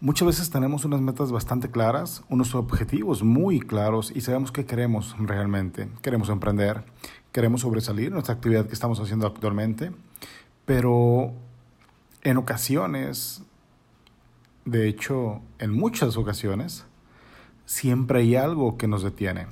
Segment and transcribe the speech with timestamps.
[0.00, 5.16] Muchas veces tenemos unas metas bastante claras, unos objetivos muy claros y sabemos qué queremos
[5.18, 5.88] realmente.
[6.02, 6.84] Queremos emprender,
[7.32, 9.90] queremos sobresalir nuestra actividad que estamos haciendo actualmente,
[10.64, 11.32] pero
[12.22, 13.42] en ocasiones,
[14.64, 16.86] de hecho en muchas ocasiones,
[17.66, 19.48] siempre hay algo que nos detiene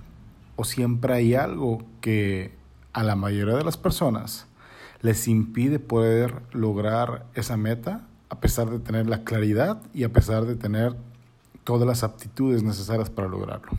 [0.54, 2.54] o siempre hay algo que
[2.92, 4.46] a la mayoría de las personas
[5.00, 10.44] les impide poder lograr esa meta a pesar de tener la claridad y a pesar
[10.46, 10.94] de tener
[11.64, 13.72] todas las aptitudes necesarias para lograrlo.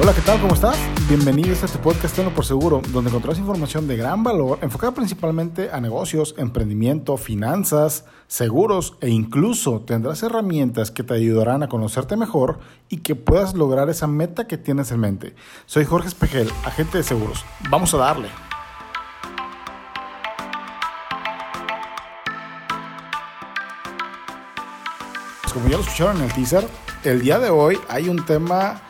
[0.00, 0.40] Hola, ¿qué tal?
[0.40, 1.01] ¿Cómo estás?
[1.14, 5.68] Bienvenidos a este podcast Tenlo por Seguro, donde encontrarás información de gran valor enfocada principalmente
[5.70, 12.60] a negocios, emprendimiento, finanzas, seguros e incluso tendrás herramientas que te ayudarán a conocerte mejor
[12.88, 15.34] y que puedas lograr esa meta que tienes en mente.
[15.66, 17.44] Soy Jorge Espejel, agente de seguros.
[17.68, 18.30] Vamos a darle.
[25.52, 26.66] Como ya lo escucharon en el teaser,
[27.04, 28.80] el día de hoy hay un tema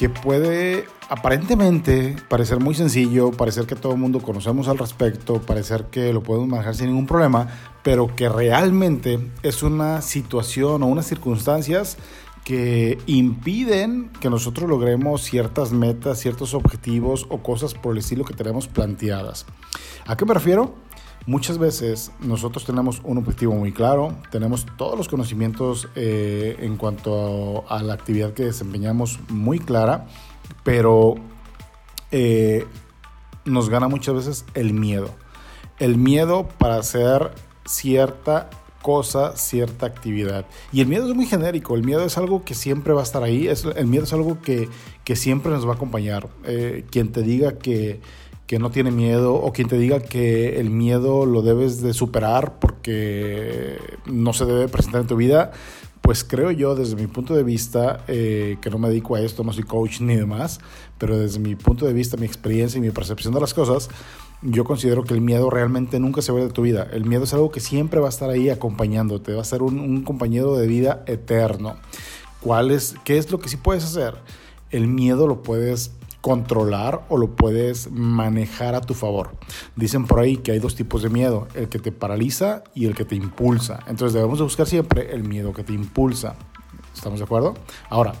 [0.00, 5.88] que puede aparentemente parecer muy sencillo, parecer que todo el mundo conocemos al respecto, parecer
[5.90, 7.48] que lo podemos manejar sin ningún problema,
[7.82, 11.98] pero que realmente es una situación o unas circunstancias
[12.44, 18.32] que impiden que nosotros logremos ciertas metas, ciertos objetivos o cosas por el estilo que
[18.32, 19.44] tenemos planteadas.
[20.06, 20.76] ¿A qué me refiero?
[21.26, 27.64] Muchas veces nosotros tenemos un objetivo muy claro, tenemos todos los conocimientos eh, en cuanto
[27.68, 30.06] a, la actividad que desempeñamos muy clara,
[30.64, 31.16] pero
[32.10, 32.66] eh,
[33.44, 35.10] nos gana muchas veces el miedo.
[35.78, 37.32] El miedo para hacer
[37.66, 38.48] cierta
[38.82, 40.46] cosa, cierta actividad.
[40.72, 43.22] Y el miedo es muy genérico, el miedo es algo que siempre va a estar
[43.22, 44.68] ahí, el miedo es algo que,
[45.14, 46.28] siempre nos va a acompañar.
[46.44, 48.00] Eh, quien te diga que
[48.50, 52.58] que no tiene miedo o quien te diga que el miedo lo debes de superar
[52.58, 55.52] porque no se debe presentar en tu vida,
[56.00, 59.44] pues creo yo desde mi punto de vista, eh, que no me dedico a esto,
[59.44, 60.58] no soy coach ni demás,
[60.98, 63.88] pero desde mi punto de vista, mi experiencia y mi percepción de las cosas,
[64.42, 66.88] yo considero que el miedo realmente nunca se va de tu vida.
[66.92, 69.78] El miedo es algo que siempre va a estar ahí acompañándote, va a ser un,
[69.78, 71.76] un compañero de vida eterno.
[72.40, 74.16] ¿Cuál es, ¿Qué es lo que sí puedes hacer?
[74.72, 79.36] El miedo lo puedes controlar o lo puedes manejar a tu favor.
[79.76, 82.94] Dicen por ahí que hay dos tipos de miedo, el que te paraliza y el
[82.94, 83.80] que te impulsa.
[83.86, 86.36] Entonces debemos de buscar siempre el miedo que te impulsa.
[86.94, 87.54] ¿Estamos de acuerdo?
[87.88, 88.14] Ahora,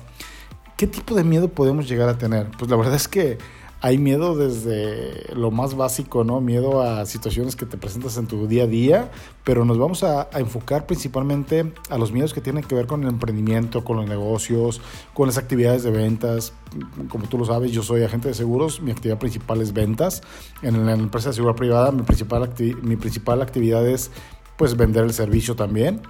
[0.76, 2.50] ¿qué tipo de miedo podemos llegar a tener?
[2.58, 3.38] Pues la verdad es que
[3.82, 6.40] hay miedo desde lo más básico, ¿no?
[6.40, 9.10] Miedo a situaciones que te presentas en tu día a día,
[9.42, 13.08] pero nos vamos a, enfocar principalmente a los miedos que tienen que ver con el
[13.08, 14.82] emprendimiento, con los negocios,
[15.14, 16.52] con las actividades de ventas.
[17.08, 20.22] Como tú lo sabes, yo soy agente de seguros, mi actividad principal es ventas.
[20.60, 22.50] En la empresa de seguridad privada, mi principal,
[22.82, 24.10] mi principal actividad es
[24.58, 26.02] pues vender el servicio también.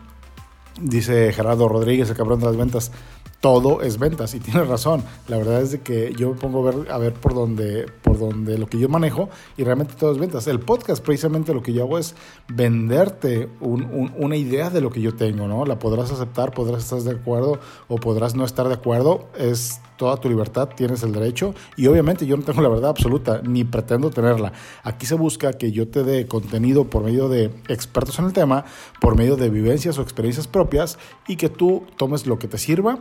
[0.81, 2.91] Dice Gerardo Rodríguez, el cabrón de las ventas,
[3.41, 5.03] todo es ventas y tiene razón.
[5.29, 8.19] La verdad es de que yo me pongo a ver, a ver por dónde por
[8.19, 10.47] donde lo que yo manejo y realmente todo es ventas.
[10.47, 12.15] El podcast precisamente lo que yo hago es
[12.49, 15.65] venderte una idea de lo que yo tengo, ¿no?
[15.65, 17.59] La podrás aceptar, podrás estar de acuerdo
[17.89, 19.29] o podrás no estar de acuerdo.
[19.39, 23.43] Es toda tu libertad, tienes el derecho y obviamente yo no tengo la verdad absoluta
[23.45, 24.53] ni pretendo tenerla.
[24.83, 28.65] Aquí se busca que yo te dé contenido por medio de expertos en el tema,
[29.01, 30.99] por medio de vivencias o experiencias propias
[31.29, 32.99] y que tú tomes lo que te sirva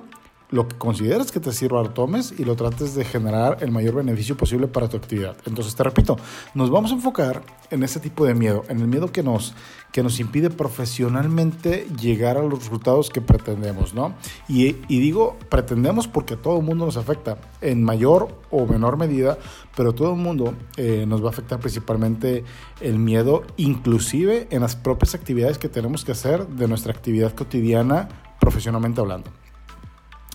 [0.52, 3.96] lo que consideres que te sirva lo tomes y lo trates de generar el mayor
[3.96, 5.38] beneficio posible para tu actividad.
[5.46, 6.18] Entonces, te repito,
[6.56, 9.54] nos vamos a enfocar en ese tipo de miedo, en el miedo que nos,
[9.92, 14.16] que nos impide profesionalmente llegar a los resultados que pretendemos, ¿no?
[14.48, 19.38] Y, digo pretendemos porque todo el mundo nos afecta, en mayor o menor medida,
[19.76, 22.44] pero todo el mundo eh, nos va a afectar principalmente
[22.82, 28.10] el miedo, inclusive en las propias actividades que tenemos que hacer de nuestra actividad cotidiana
[28.40, 29.30] profesionalmente hablando.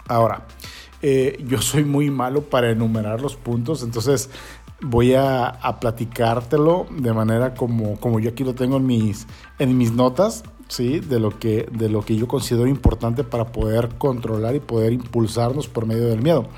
[0.08, 0.46] Ahora,
[1.02, 4.30] eh, yo soy muy malo para enumerar los puntos, entonces
[4.80, 9.26] voy a, platicártelo de manera como, como yo aquí lo tengo en mis,
[9.58, 11.00] en mis notas, ¿sí?
[11.00, 15.68] De lo, que, de lo que yo considero importante para poder controlar y poder impulsarnos
[15.68, 16.48] por medio del miedo.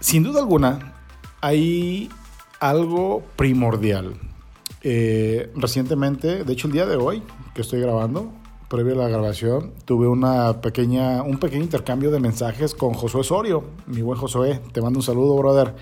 [0.00, 0.94] Sin duda alguna,
[1.40, 2.08] hay
[2.60, 4.14] algo primordial.
[4.82, 7.22] Eh, recientemente, de hecho el día de hoy
[7.54, 8.32] que estoy grabando,
[8.68, 13.64] previo a la grabación, tuve una pequeña, un pequeño intercambio de mensajes con Josué Sorio,
[13.86, 14.60] mi buen Josué.
[14.72, 15.74] Te mando un saludo, brother.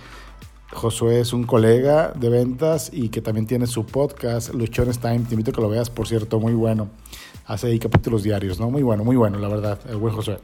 [0.72, 5.20] Josué es un colega de ventas y que también tiene su podcast, Luchones Time.
[5.20, 6.88] Te invito a que lo veas, por cierto, muy bueno.
[7.46, 8.70] Hace ahí capítulos diarios, ¿no?
[8.70, 10.38] Muy bueno, muy bueno, la verdad, el buen Josué.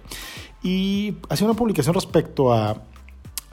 [0.62, 2.83] Y hace una publicación respecto a,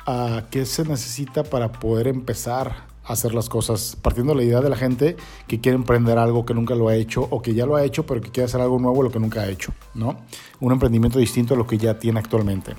[0.06, 4.70] a qué se necesita para poder empezar hacer las cosas, partiendo de la idea de
[4.70, 5.18] la gente
[5.48, 8.06] que quiere emprender algo que nunca lo ha hecho o que ya lo ha hecho,
[8.06, 10.16] pero que quiere hacer algo nuevo lo que nunca ha hecho, ¿no?
[10.60, 12.76] Un emprendimiento distinto a lo que ya tiene actualmente.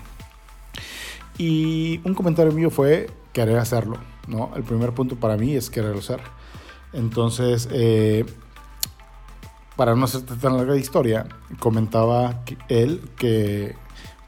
[1.36, 3.98] Y un comentario mío fue querer hacerlo,
[4.28, 4.52] ¿no?
[4.54, 6.20] El primer punto para mí es querer hacer.
[6.92, 8.24] Entonces, eh,
[9.74, 11.26] para no hacerte tan larga historia,
[11.58, 13.74] comentaba él que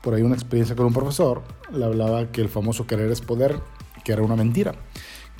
[0.00, 3.60] por ahí una experiencia con un profesor le hablaba que el famoso querer es poder,
[4.04, 4.74] que era una mentira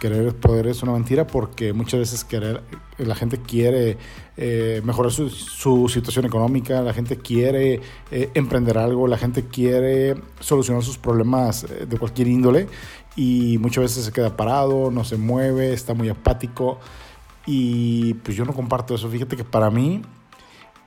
[0.02, 2.26] querer poder es una mentira porque muchas veces
[2.98, 3.98] la gente quiere
[4.36, 10.16] eh, mejorar su, su, situación económica, la gente quiere eh, emprender algo, la gente quiere
[10.40, 12.66] solucionar sus problemas eh, de cualquier índole
[13.14, 16.80] y muchas veces se queda parado, no se mueve, está muy apático
[17.46, 19.08] y pues yo no comparto eso.
[19.08, 20.02] Fíjate que para mí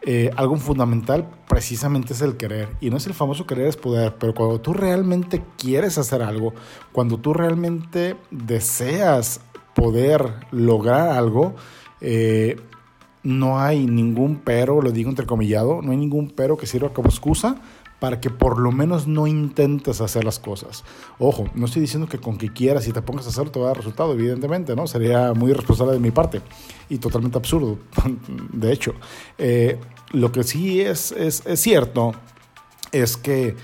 [0.07, 2.69] eh, algo fundamental precisamente es el querer.
[2.79, 6.53] Y no es el famoso querer es poder, pero cuando tú realmente quieres hacer algo,
[6.91, 9.41] cuando tú realmente deseas
[9.73, 11.55] poder lograr algo,
[12.01, 12.55] eh,
[13.23, 17.55] no hay ningún pero, lo digo entrecomillado, no hay ningún pero que sirva como excusa
[18.05, 20.83] para que por lo menos no intentes hacer las cosas.
[21.17, 23.65] Ojo, no estoy diciendo que con que quieras y te pongas a hacerlo te va
[23.65, 24.85] a dar resultado, evidentemente, ¿no?
[24.85, 26.43] Sería muy irresponsable de mi parte
[26.87, 27.79] y totalmente absurdo,
[28.53, 28.93] de hecho.
[29.39, 29.79] Eh,
[30.11, 32.11] lo que sí es, es, es cierto
[32.91, 33.55] es que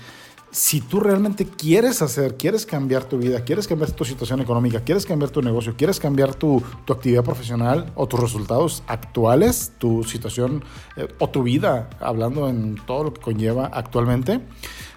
[0.52, 5.06] si tú realmente quieres hacer, quieres cambiar tu vida, quieres cambiar tu situación económica, quieres
[5.06, 10.62] cambiar tu negocio, quieres cambiar tu, actividad profesional o tus resultados actuales, tu situación
[10.98, 14.42] eh, o tu vida, hablando en todo lo que conlleva actualmente,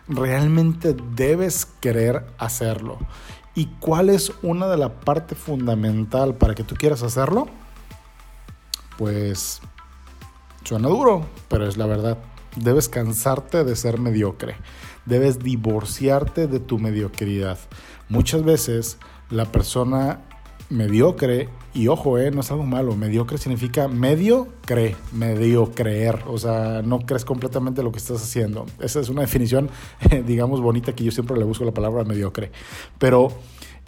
[0.10, 2.98] realmente debes querer hacerlo.
[3.56, 7.48] ¿Y cuál es una de la parte fundamental para que tú quieras hacerlo?
[8.98, 9.62] Pues
[10.66, 12.18] suena duro, pero es la verdad.
[12.58, 14.58] Debes cansarte de ser mediocre
[15.06, 17.57] debes divorciarte de tu mediocridad.
[18.10, 18.98] Muchas veces
[19.30, 20.22] la persona
[20.69, 26.38] mediocre, y ojo, eh, no es algo malo, mediocre significa medio cree, medio creer, o
[26.38, 28.66] sea, no crees completamente lo que estás haciendo.
[28.80, 29.69] Esa es una definición,
[30.25, 32.51] digamos, bonita que yo siempre le busco la palabra mediocre.
[32.98, 33.30] Pero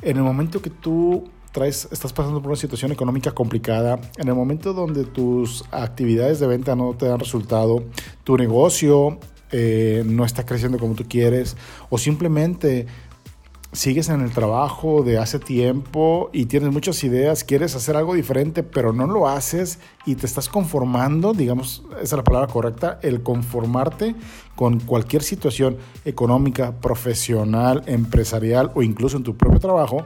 [0.01, 4.35] en el momento que tú traes, estás pasando por una situación económica complicada, en el
[4.35, 7.83] momento donde tus actividades de venta no te dan resultado,
[8.23, 9.19] tu negocio
[9.51, 11.55] eh, no está creciendo como tú quieres,
[11.89, 12.87] o simplemente
[13.73, 18.63] sigues en el trabajo de hace tiempo y tienes muchas ideas, quieres hacer algo diferente,
[18.63, 23.21] pero no lo haces y te estás conformando, digamos, esa es la palabra correcta, el
[23.23, 24.15] conformarte
[24.55, 30.05] con cualquier situación económica, profesional, empresarial o incluso en tu propio trabajo,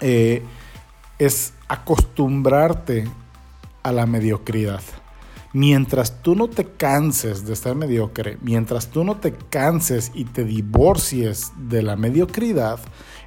[0.00, 0.42] eh,
[1.18, 3.06] es acostumbrarte
[3.82, 4.80] a la mediocridad.
[5.52, 10.44] Mientras tú no te canses de estar mediocre, mientras tú no te canses y te
[10.44, 12.78] divorcies de la mediocridad,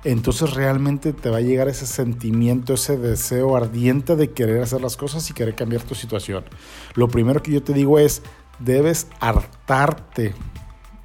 [0.06, 4.96] entonces realmente te va a llegar ese sentimiento, ese deseo ardiente de querer hacer las
[4.96, 6.46] cosas y querer cambiar tu situación.
[6.96, 8.22] Lo primero que yo te digo es,
[8.60, 10.34] debes hartarte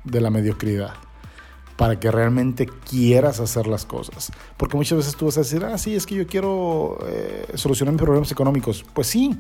[0.05, 0.95] de la mediocridad
[1.77, 4.33] para que realmente quieras hacer las cosas.
[4.57, 7.93] Porque muchas veces tú vas a decir, ah, sí, es que yo quiero eh, solucionar
[7.93, 8.85] mis problemas económicos.
[8.93, 9.39] Pues sí,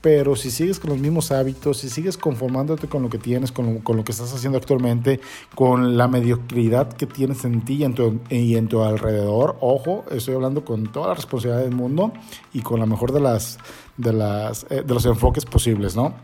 [0.00, 3.74] pero si sigues con los mismos hábitos, si sigues conformándote con lo que tienes, con
[3.74, 5.20] lo, con lo que estás haciendo actualmente,
[5.54, 10.04] con la mediocridad que tienes en ti y en, tu, y en tu alrededor, ojo,
[10.10, 12.12] estoy hablando con toda la responsabilidad del mundo
[12.52, 13.58] y con la mejor de, las,
[13.96, 16.14] de, las, eh, de los enfoques posibles, ¿no?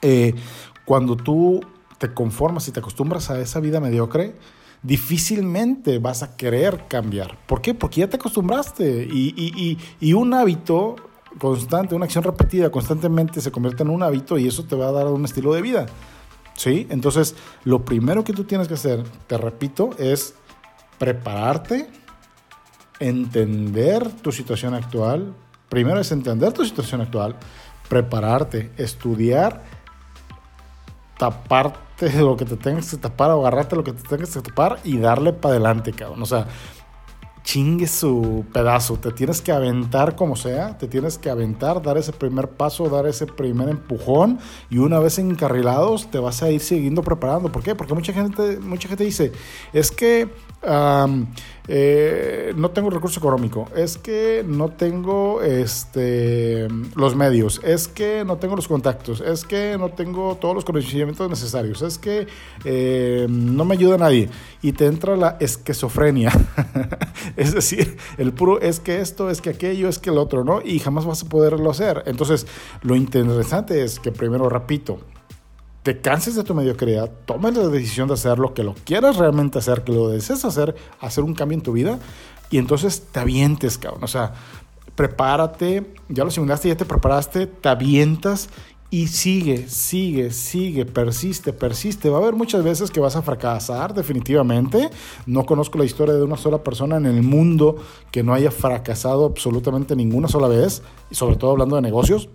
[0.00, 0.34] Eh,
[0.84, 1.60] cuando tú
[1.98, 4.34] te conformas y te acostumbras a esa vida mediocre,
[4.82, 7.38] difícilmente vas a querer cambiar.
[7.46, 7.74] ¿Por qué?
[7.74, 10.96] Porque ya te acostumbraste y, y, y, y un hábito
[11.38, 14.92] constante, una acción repetida constantemente se convierte en un hábito y eso te va a
[14.92, 15.86] dar un estilo de vida.
[16.54, 16.86] ¿Sí?
[16.88, 20.34] Entonces, lo primero que tú tienes que hacer, te repito, es
[20.98, 21.88] prepararte,
[22.98, 25.34] entender tu situación actual.
[25.68, 27.36] Primero es entender tu situación actual,
[27.88, 29.64] prepararte, estudiar,
[31.18, 34.98] taparte lo que te tengas que tapar, agarrarte lo que te tengas que tapar y
[34.98, 36.22] darle para adelante, cabrón.
[36.22, 36.46] O sea,
[37.46, 38.96] chingue su pedazo.
[38.96, 43.06] Te tienes que aventar como sea, te tienes que aventar, dar ese primer paso, dar
[43.06, 47.52] ese primer empujón y una vez encarrilados te vas a ir siguiendo preparando.
[47.52, 47.76] ¿Por qué?
[47.76, 49.30] Porque mucha gente, mucha gente dice,
[49.72, 50.28] es que
[51.68, 58.36] eh, no tengo recurso económico, es que no tengo este, los medios, es que no
[58.36, 62.26] tengo los contactos, es que no tengo todos los conocimientos necesarios, es que
[62.64, 64.28] eh, no me ayuda nadie
[64.62, 66.32] y te entra la esquizofrenia.
[67.36, 70.60] Es decir, el puro es que esto, es que aquello, es que el otro, ¿no?
[70.64, 72.02] Y jamás vas a poderlo hacer.
[72.06, 72.46] Entonces,
[72.82, 74.98] lo interesante es que primero, repito,
[75.86, 79.84] te canses de tu mediocridad, tomes la decisión de hacerlo, que lo quieras realmente hacer,
[79.84, 82.00] que lo desees hacer, hacer un cambio en tu vida,
[82.50, 84.02] y entonces te avientes, cabrón.
[84.02, 84.34] O sea,
[84.96, 88.48] prepárate, ya lo simulaste, ya te preparaste, te avientas
[88.90, 92.10] y sigue, sigue, sigue, persiste, persiste.
[92.10, 94.90] Va a haber muchas veces que vas a fracasar, definitivamente.
[95.24, 97.76] No conozco la historia de una sola persona en el mundo
[98.10, 102.28] que no haya fracasado absolutamente ninguna sola vez, y sobre todo hablando de negocios.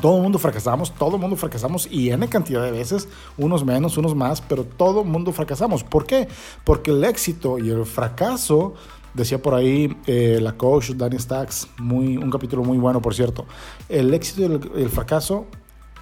[0.00, 3.98] Todo el mundo fracasamos, todo el mundo fracasamos y N cantidad de veces, unos menos,
[3.98, 5.84] unos más, pero todo el mundo fracasamos.
[5.84, 6.28] ¿Por qué?
[6.64, 8.74] Porque el éxito y el fracaso,
[9.14, 13.44] decía por ahí eh, la coach Danny Stacks, muy, un capítulo muy bueno por cierto,
[13.88, 15.46] el éxito y el, fracaso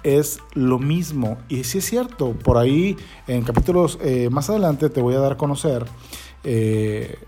[0.03, 1.37] es lo mismo.
[1.49, 5.33] Y sí es cierto, por ahí en capítulos eh, más adelante te voy a dar
[5.33, 5.85] a conocer
[6.43, 7.19] eh,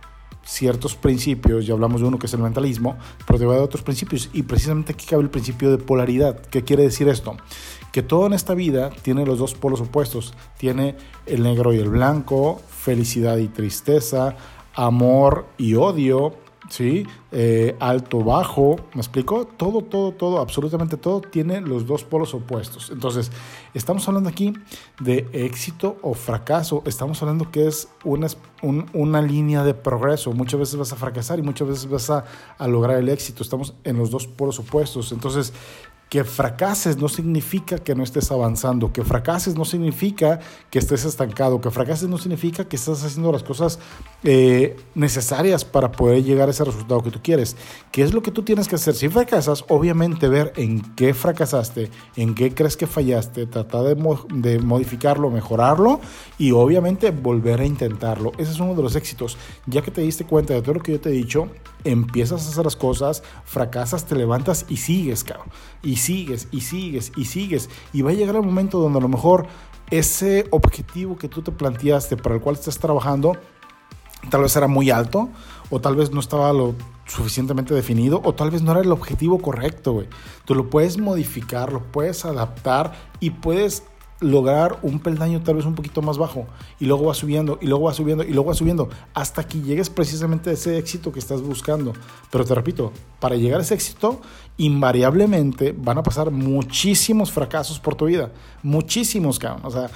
[0.43, 4.29] ciertos principios, ya hablamos de uno que es el mentalismo, pero a dar otros principios
[4.33, 6.39] y precisamente aquí cabe el principio de polaridad.
[6.39, 7.37] ¿Qué quiere decir esto?
[7.91, 10.95] Que todo en esta vida tiene los dos polos opuestos, tiene
[11.25, 14.35] el negro y el blanco, felicidad y tristeza,
[14.73, 16.35] amor y odio,
[16.69, 17.05] ¿sí?
[17.31, 19.45] Eh, alto, bajo, ¿me explico?
[19.45, 22.89] Todo, todo, todo, absolutamente todo tiene los dos polos opuestos.
[22.91, 23.31] Entonces,
[23.73, 24.53] estamos hablando aquí
[24.99, 28.27] de éxito o fracaso, estamos hablando que es una,
[28.93, 30.31] una línea de progreso.
[30.33, 32.25] Muchas veces vas a fracasar y muchas veces vas a,
[32.57, 33.43] a lograr el éxito.
[33.43, 35.11] Estamos en los dos polos opuestos.
[35.11, 35.53] Entonces,
[36.13, 40.39] que fracases no significa que no estés avanzando, que fracases no significa
[40.69, 43.79] que estés estancado, que fracases no significa que estás haciendo las cosas
[44.23, 47.57] eh, necesarias para poder llegar a ese resultado que tú quieres.
[47.91, 48.93] ¿Qué es lo que tú tienes que hacer?
[48.93, 54.59] Si fracasas, obviamente ver en qué fracasaste, en qué crees que fallaste, tratar de, de
[54.59, 55.99] modificarlo, mejorarlo
[56.37, 58.33] y obviamente volver a intentarlo.
[58.37, 59.35] Ese es uno de los éxitos.
[59.65, 61.49] Ya que te diste cuenta de todo lo que yo te he dicho,
[61.83, 65.49] empiezas a hacer las cosas, fracasas, te levantas y sigues, cabrón.
[65.81, 67.69] Y sigues, y sigues, y sigues.
[67.91, 69.47] Y va a llegar el momento donde a lo mejor
[69.89, 73.37] ese objetivo que tú te planteaste, para el cual estás trabajando,
[74.29, 75.29] tal vez era muy alto,
[75.69, 76.75] o tal vez no estaba lo
[77.05, 80.07] suficientemente definido, o tal vez no era el objetivo correcto, güey.
[80.45, 83.83] Tú lo puedes modificar, lo puedes adaptar y puedes
[84.23, 86.47] lograr un peldaño tal vez un poquito más bajo
[86.79, 89.89] y luego va subiendo y luego va subiendo y luego va subiendo hasta que llegues
[89.89, 91.93] precisamente a ese éxito que estás buscando.
[92.31, 94.21] Pero te repito, para llegar a ese éxito,
[94.57, 98.31] invariablemente van a pasar muchísimos fracasos por tu vida,
[98.63, 99.61] muchísimos, cabrón.
[99.65, 99.89] O sea,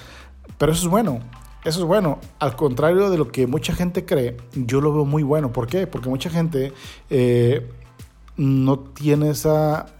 [0.57, 1.19] pero eso es bueno.
[1.63, 2.19] Eso es bueno.
[2.39, 5.51] Al contrario de lo que mucha gente cree, yo lo veo muy bueno.
[5.51, 5.85] ¿Por qué?
[5.87, 6.71] Porque mucha gente
[7.09, 7.69] eh,
[8.37, 9.96] no tiene esa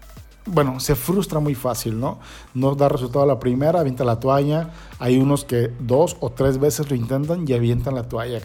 [0.48, 2.18] bueno, se frustra muy fácil, ¿no?
[2.54, 4.70] No da resultado a la primera, avienta la toalla.
[4.98, 8.40] Hay unos que dos o tres veces lo intentan y avientan la toalla.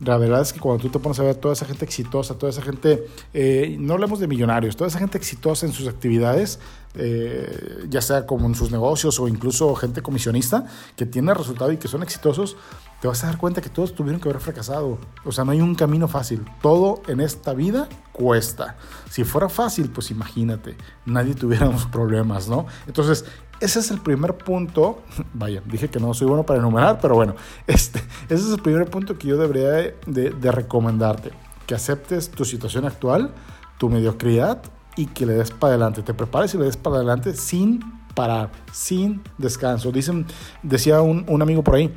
[0.00, 2.50] La verdad es que cuando tú te pones a ver toda esa gente exitosa, toda
[2.50, 6.58] esa gente, eh, no hablemos de millonarios, toda esa gente exitosa en sus actividades,
[6.96, 11.76] eh, ya sea como en sus negocios o incluso gente comisionista que tiene resultado y
[11.76, 12.56] que son exitosos,
[13.04, 14.96] te vas a dar cuenta que todos tuvieron que haber fracasado.
[15.26, 16.42] O sea, no hay un camino fácil.
[16.62, 18.76] Todo en esta vida cuesta.
[19.10, 22.64] Si fuera fácil, pues imagínate, nadie tuviéramos problemas, ¿no?
[22.86, 23.26] Entonces,
[23.60, 25.02] ese es el primer punto.
[25.34, 27.34] Vaya, dije que no soy bueno para enumerar, pero bueno,
[27.66, 27.98] este,
[28.30, 29.68] ese es el primer punto que yo debería
[30.06, 31.30] de, de recomendarte.
[31.66, 33.34] Que aceptes tu situación actual,
[33.76, 34.62] tu mediocridad
[34.96, 36.02] y que le des para adelante.
[36.02, 37.82] Te prepares y le des para adelante sin
[38.14, 39.92] parar, sin descanso.
[39.92, 40.26] Dicen,
[40.62, 41.94] decía un, un amigo por ahí,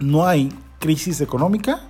[0.00, 1.80] no hay crisis económica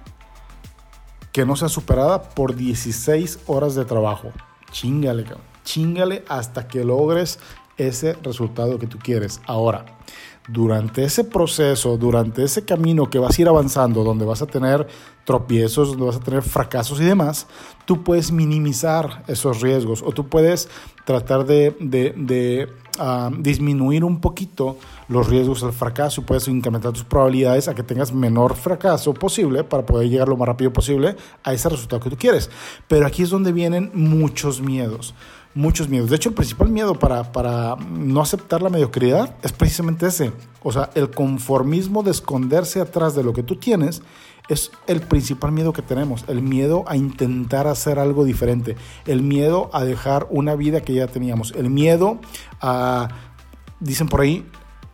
[1.33, 4.33] que no sea superada por 16 horas de trabajo.
[4.71, 5.25] Chingale,
[5.65, 7.39] chingale hasta que logres
[7.77, 9.41] ese resultado que tú quieres.
[9.47, 9.85] Ahora,
[10.49, 14.87] durante ese proceso, durante ese camino que vas a ir avanzando, donde vas a tener
[15.29, 17.47] tropiezos, donde vas a tener fracasos y demás,
[17.85, 20.71] tú puedes minimizar esos riesgos o tú puedes
[21.05, 22.67] tratar de,
[22.99, 28.11] ah, disminuir un poquito los riesgos al fracaso, puedes incrementar tus probabilidades a que tengas
[28.11, 32.17] menor fracaso posible para poder llegar lo más rápido posible a ese resultado que tú
[32.17, 32.49] quieres.
[32.89, 35.15] Pero aquí es donde vienen muchos miedos
[35.55, 36.09] muchos miedos.
[36.09, 40.31] De hecho, el principal miedo para, para no aceptar la mediocridad es precisamente ese.
[40.63, 44.03] O sea, el conformismo de esconderse atrás de lo que tú tienes
[44.49, 46.25] es el principal miedo que tenemos.
[46.29, 48.77] El miedo a intentar hacer algo diferente.
[49.07, 51.53] El miedo a dejar una vida que ya teníamos.
[51.53, 52.19] El miedo
[52.61, 53.09] a,
[53.81, 54.47] dicen por ahí,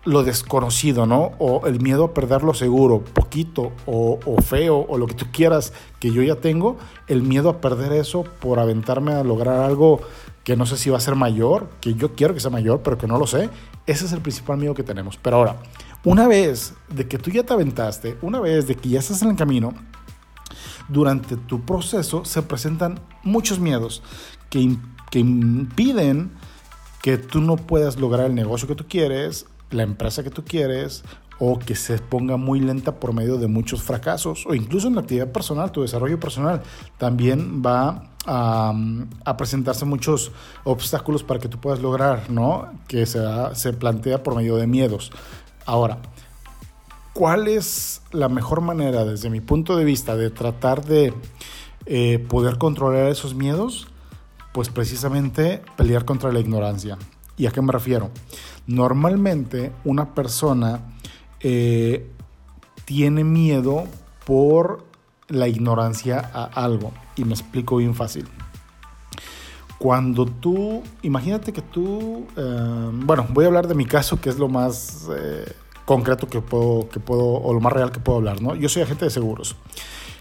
[0.04, 1.32] lo desconocido, ¿no?
[1.38, 5.26] O el miedo a perder lo seguro, poquito o, o, feo o lo que tú
[5.32, 6.76] quieras que yo ya tengo,
[7.08, 10.00] el miedo a perder eso por aventarme a lograr algo
[10.42, 12.98] que no sé si va a ser mayor, que yo quiero que sea mayor, pero
[12.98, 13.48] que no lo sé.
[13.86, 15.16] Ese es el principal miedo que tenemos.
[15.16, 15.56] Pero ahora,
[16.04, 19.30] una vez de que tú ya te aventaste, una vez de que ya estás en
[19.30, 19.74] el camino,
[20.88, 24.02] durante tu proceso se presentan muchos miedos
[24.50, 24.76] que,
[25.10, 26.30] que impiden
[27.02, 31.04] que tú no puedas lograr el negocio que tú quieres, la empresa que tú quieres,
[31.38, 35.00] o que se ponga muy lenta por medio de muchos fracasos, o incluso en la
[35.00, 36.62] actividad personal, tu desarrollo personal,
[36.98, 38.72] también va a,
[39.36, 40.32] presentarse muchos
[40.64, 42.72] obstáculos para que tú puedas lograr, ¿no?
[42.88, 43.20] Que se,
[43.54, 45.12] se plantea por medio de miedos.
[45.66, 45.98] Ahora,
[47.12, 51.14] ¿cuál es la mejor manera, desde mi punto de vista, de tratar de
[51.86, 53.88] eh, poder controlar esos miedos?
[54.52, 56.98] Pues precisamente pelear contra la ignorancia.
[57.36, 58.10] ¿Y a qué me refiero?
[58.66, 60.80] Normalmente una persona
[61.40, 62.08] eh,
[62.84, 63.84] tiene miedo
[64.26, 64.84] por
[65.28, 66.92] la ignorancia a algo.
[67.16, 68.28] Y me explico bien fácil.
[69.78, 74.38] Cuando tú, imagínate que tú, eh, bueno, voy a hablar de mi caso, que es
[74.38, 75.52] lo más eh,
[75.84, 78.54] concreto que puedo, que puedo, o lo más real que puedo hablar, ¿no?
[78.54, 79.56] Yo soy agente de seguros.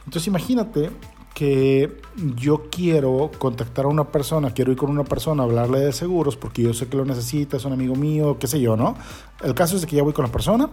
[0.06, 0.90] Entonces imagínate
[1.34, 2.00] que
[2.36, 6.36] yo quiero contactar a una persona, quiero ir con una persona a hablarle de seguros
[6.36, 8.96] porque yo sé que lo necesita, es un amigo mío, qué sé yo, ¿no?
[9.44, 10.70] El caso es que ya voy con la persona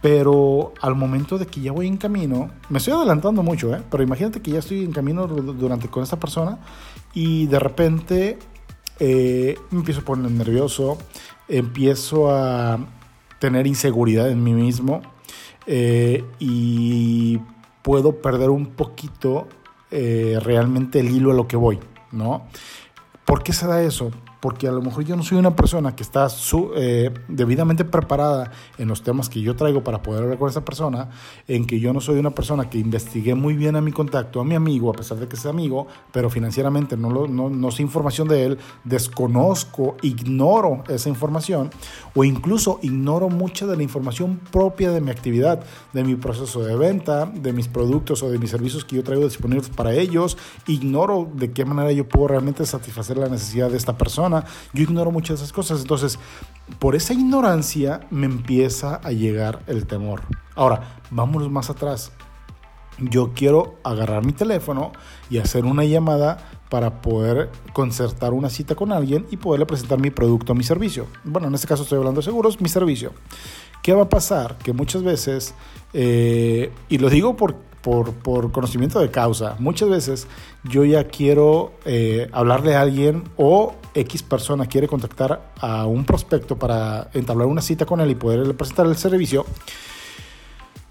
[0.00, 3.82] pero al momento de que ya voy en camino, me estoy adelantando mucho, ¿eh?
[3.90, 6.58] pero imagínate que ya estoy en camino durante con esta persona
[7.14, 8.38] y de repente
[8.98, 10.98] eh, me empiezo a poner nervioso,
[11.48, 12.78] empiezo a
[13.38, 15.02] tener inseguridad en mí mismo
[15.66, 17.38] eh, y
[17.82, 19.48] puedo perder un poquito
[19.90, 21.78] eh, realmente el hilo a lo que voy,
[22.12, 22.46] ¿no?
[23.24, 24.10] ¿Por qué se da eso?
[24.46, 26.28] Porque a lo mejor yo no soy una persona que está
[26.76, 31.08] eh, debidamente preparada en los temas que yo traigo para poder hablar con esa persona,
[31.48, 34.44] en que yo no soy una persona que investigué muy bien a mi contacto, a
[34.44, 37.82] mi amigo, a pesar de que sea amigo, pero financieramente no, lo, no, no sé
[37.82, 41.70] información de él, desconozco, ignoro esa información
[42.14, 46.76] o incluso ignoro mucha de la información propia de mi actividad, de mi proceso de
[46.76, 50.38] venta, de mis productos o de mis servicios que yo traigo disponibles para ellos,
[50.68, 54.35] ignoro de qué manera yo puedo realmente satisfacer la necesidad de esta persona
[54.72, 55.80] yo ignoro muchas de esas cosas.
[55.80, 56.18] Entonces,
[56.78, 60.22] por esa ignorancia me empieza a llegar el temor.
[60.54, 62.12] Ahora, vámonos más atrás.
[62.98, 64.92] Yo quiero agarrar mi teléfono
[65.28, 66.38] y hacer una llamada
[66.70, 71.06] para poder concertar una cita con alguien y poderle presentar mi producto o mi servicio.
[71.24, 73.12] Bueno, en este caso estoy hablando de seguros, mi servicio.
[73.82, 74.58] ¿Qué va a pasar?
[74.58, 75.54] Que muchas veces,
[75.92, 77.56] eh, y lo digo por,
[77.86, 80.26] por, conocimiento de causa, muchas veces
[80.64, 86.58] yo ya quiero eh, hablarle a alguien o X persona quiere contactar a un prospecto
[86.58, 89.46] para entablar una cita con él y poderle presentar el servicio.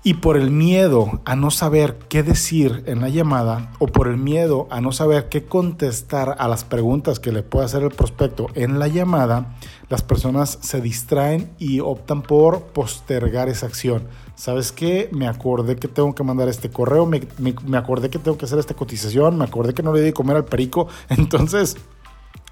[0.03, 4.17] Y por el miedo a no saber qué decir en la llamada o por el
[4.17, 8.47] miedo a no saber qué contestar a las preguntas que le puede hacer el prospecto
[8.53, 9.57] en la llamada,
[9.89, 14.03] las personas se distraen y optan por postergar esa acción.
[14.35, 15.09] ¿Sabes qué?
[15.11, 18.59] Me acordé que tengo que mandar este correo, me, me acordé que tengo que hacer
[18.59, 20.87] esta cotización, me acordé que no le di comer al perico.
[21.09, 21.77] Entonces,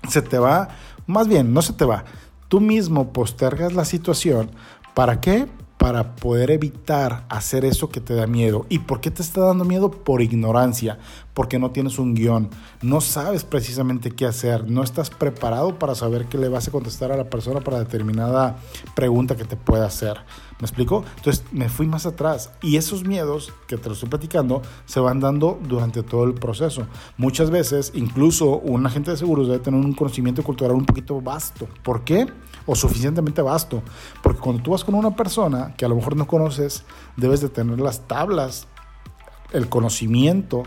[0.09, 0.69] se te va,
[1.07, 2.05] más bien, no se te va,
[2.47, 4.51] tú mismo postergas la situación.
[4.93, 5.47] ¿Para qué?
[5.77, 8.65] Para poder evitar hacer eso que te da miedo.
[8.69, 9.91] ¿Y por qué te está dando miedo?
[9.91, 10.99] Por ignorancia,
[11.33, 12.49] porque no tienes un guion,
[12.81, 17.11] no sabes precisamente qué hacer, no estás preparado para saber qué le vas a contestar
[17.11, 18.57] a la persona para determinada
[18.95, 20.17] pregunta que te pueda hacer.
[20.59, 21.03] ¿Me explico?
[21.17, 25.19] Entonces me fui más atrás y esos miedos que te lo estoy platicando se van
[25.19, 26.87] dando durante todo el proceso.
[27.17, 31.67] Muchas veces, incluso un agente de seguros debe tener un conocimiento cultural un poquito vasto.
[31.83, 32.27] ¿Por qué?
[32.65, 33.81] O suficientemente vasto.
[34.21, 36.85] Porque cuando tú vas con una persona que a lo mejor no conoces,
[37.17, 38.67] debes de tener las tablas,
[39.51, 40.63] el conocimiento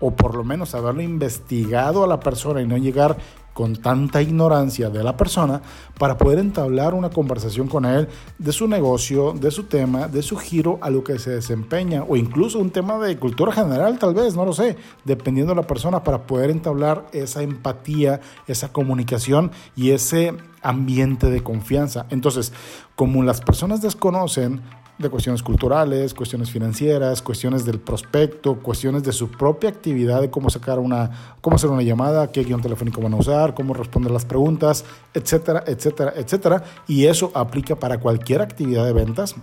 [0.00, 3.16] o por lo menos haberlo investigado a la persona y no llegar
[3.56, 5.62] con tanta ignorancia de la persona
[5.98, 8.06] para poder entablar una conversación con él
[8.36, 12.16] de su negocio, de su tema, de su giro a lo que se desempeña o
[12.16, 16.04] incluso un tema de cultura general tal vez, no lo sé, dependiendo de la persona
[16.04, 22.04] para poder entablar esa empatía, esa comunicación y ese ambiente de confianza.
[22.10, 22.52] Entonces,
[22.94, 24.60] como las personas desconocen
[24.98, 30.48] de cuestiones culturales, cuestiones financieras, cuestiones del prospecto, cuestiones de su propia actividad, de cómo
[30.48, 34.24] sacar una, cómo hacer una llamada, qué guion telefónico van a usar, cómo responder las
[34.24, 36.64] preguntas, etcétera, etcétera, etcétera.
[36.88, 39.34] Y eso aplica para cualquier actividad de ventas.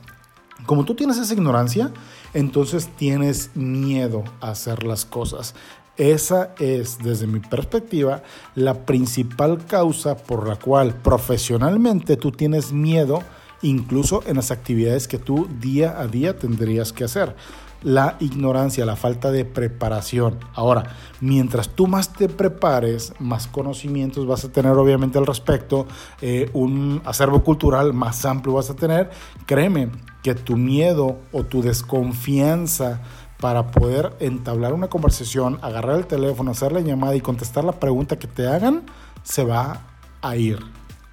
[0.65, 1.91] Como tú tienes esa ignorancia,
[2.33, 5.55] entonces tienes miedo a hacer las cosas.
[5.97, 8.23] Esa es, desde mi perspectiva,
[8.55, 13.21] la principal causa por la cual profesionalmente tú tienes miedo
[13.63, 17.36] incluso en las actividades que tú día a día tendrías que hacer.
[17.82, 20.39] La ignorancia, la falta de preparación.
[20.54, 25.88] Ahora, mientras tú más te prepares, más conocimientos vas a tener obviamente al respecto,
[26.21, 29.10] eh, un acervo cultural más amplio vas a tener,
[29.45, 29.89] créeme
[30.21, 33.02] que tu miedo o tu desconfianza
[33.41, 38.17] para poder entablar una conversación, agarrar el teléfono, hacer la llamada y contestar la pregunta
[38.17, 38.84] que te hagan,
[39.23, 39.82] se va
[40.21, 40.60] a ir.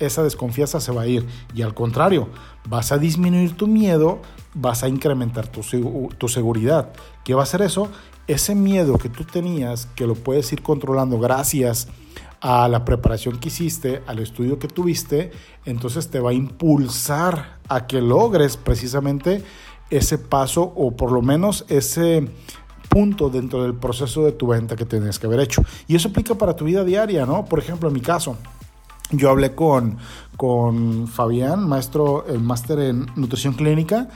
[0.01, 1.27] Esa desconfianza se va a ir.
[1.55, 2.29] Y al contrario,
[2.69, 4.21] vas a disminuir tu miedo,
[4.55, 5.61] vas a incrementar tu,
[6.19, 6.93] tu seguridad.
[7.25, 7.89] ¿Qué va a hacer eso?
[8.27, 11.89] Ese miedo que tú tenías, que lo puedes ir controlando gracias
[12.41, 15.31] a la preparación que hiciste, al estudio que tuviste,
[15.67, 19.45] entonces te va a impulsar a que logres precisamente
[19.91, 22.29] ese paso o por lo menos ese
[22.89, 25.63] punto dentro del proceso de tu venta que tienes que haber hecho.
[25.87, 27.45] Y eso aplica para tu vida diaria, ¿no?
[27.45, 28.37] Por ejemplo, en mi caso,
[29.11, 29.99] yo hablé con,
[30.37, 34.09] con Fabián, maestro, el máster en nutrición clínica,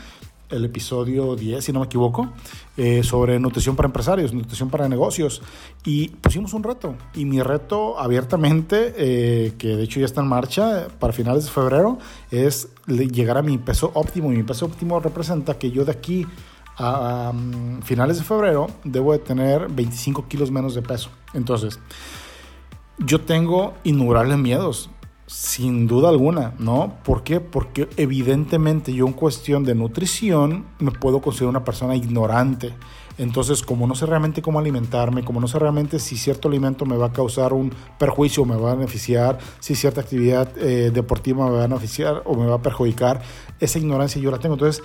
[0.50, 2.32] el episodio 10, si no me equivoco,
[2.76, 5.42] eh, sobre nutrición para empresarios, nutrición para negocios.
[5.84, 6.94] Y pusimos un reto.
[7.14, 11.50] Y mi reto abiertamente, eh, que de hecho ya está en marcha para finales de
[11.50, 11.98] febrero,
[12.30, 14.32] es llegar a mi peso óptimo.
[14.32, 16.26] Y mi peso óptimo representa que yo de aquí
[16.76, 17.32] a
[17.82, 21.10] finales de febrero debo de tener 25 kilos menos de peso.
[21.32, 21.78] Entonces,
[22.98, 24.90] yo tengo innumerables miedos.
[25.26, 26.98] Sin duda alguna, ¿no?
[27.02, 27.40] ¿Por qué?
[27.40, 32.74] Porque evidentemente yo en cuestión de nutrición me puedo considerar una persona ignorante.
[33.16, 36.96] Entonces, como no sé realmente cómo alimentarme, como no sé realmente si cierto alimento me
[36.96, 41.44] va a causar un perjuicio o me va a beneficiar, si cierta actividad eh, deportiva
[41.44, 43.22] me va a beneficiar o me va a perjudicar,
[43.60, 44.56] esa ignorancia yo la tengo.
[44.56, 44.82] Entonces,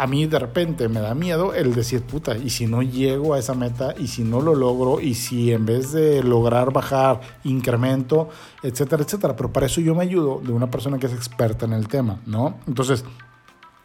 [0.00, 3.38] a mí de repente me da miedo el decir, puta, y si no llego a
[3.38, 8.30] esa meta, y si no lo logro, y si en vez de lograr bajar, incremento,
[8.62, 9.36] etcétera, etcétera.
[9.36, 12.18] Pero para eso yo me ayudo de una persona que es experta en el tema,
[12.24, 12.54] ¿no?
[12.66, 13.04] Entonces,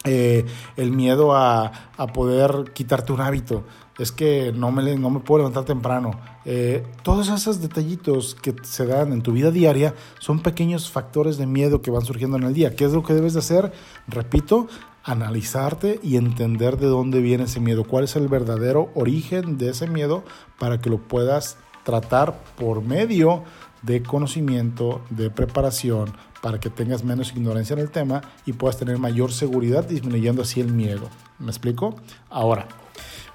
[0.05, 0.45] eh,
[0.77, 1.73] el miedo a,
[2.13, 3.65] poder quitarte un hábito,
[3.99, 6.11] es que no me, no me puedo levantar temprano.
[6.45, 11.45] Eh, todos esos detallitos que se dan en tu vida diaria son pequeños factores de
[11.45, 12.73] miedo que van surgiendo en el día.
[12.73, 13.73] ¿Qué es lo que debes de hacer?
[14.07, 14.67] Repito,
[15.05, 19.87] analizarte y entender de dónde viene ese miedo, cuál es el verdadero origen de ese
[19.87, 20.23] miedo
[20.59, 23.43] para que lo puedas tratar por medio
[23.83, 28.97] de conocimiento, de preparación, para que tengas menos ignorancia en el tema y puedas tener
[28.97, 31.07] mayor seguridad disminuyendo así el miedo.
[31.37, 31.95] ¿Me explico?
[32.29, 32.67] Ahora,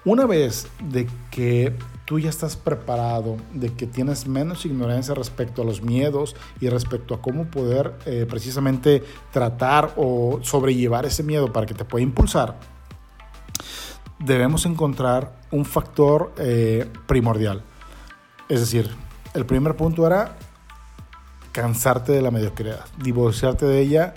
[0.05, 1.77] una vez de que
[2.11, 7.15] tú ya estás preparado, de que tienes menos ignorancia respecto a los miedos y respecto
[7.15, 12.59] a cómo poder eh, precisamente tratar o sobrellevar ese miedo para que te pueda impulsar,
[14.19, 17.63] debemos encontrar un factor eh, primordial.
[18.49, 18.91] Es decir,
[19.33, 20.37] el primer punto era
[21.53, 24.15] cansarte de la mediocridad, divorciarte de ella,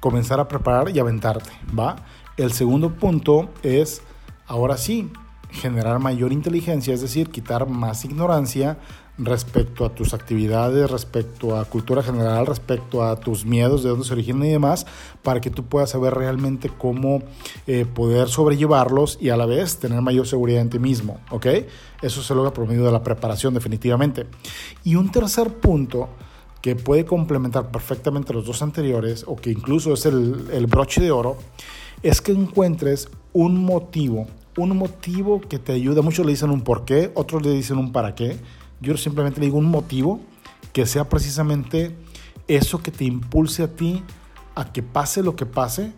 [0.00, 1.96] comenzar a preparar y aventarte, ¿va?
[2.36, 4.02] El segundo punto es,
[4.46, 5.10] ahora sí,
[5.52, 8.78] generar mayor inteligencia, es decir, quitar más ignorancia
[9.18, 14.14] respecto a tus actividades, respecto a cultura general, respecto a tus miedos, de dónde se
[14.14, 14.86] originan y demás,
[15.22, 17.22] para que tú puedas saber realmente cómo
[17.66, 21.46] eh, poder sobrellevarlos y a la vez tener mayor seguridad en ti mismo, ¿ok?
[22.00, 24.26] Eso se logra por medio de la preparación definitivamente.
[24.82, 26.08] Y un tercer punto
[26.62, 31.10] que puede complementar perfectamente los dos anteriores, o que incluso es el, el broche de
[31.10, 31.36] oro,
[32.02, 36.02] es que encuentres un motivo un motivo que te ayuda.
[36.02, 38.38] Muchos le dicen un por qué, otros le dicen un para qué.
[38.80, 40.20] Yo simplemente le digo un motivo
[40.72, 41.96] que sea precisamente
[42.48, 44.02] eso que te impulse a ti
[44.54, 45.92] a que pase lo que pase,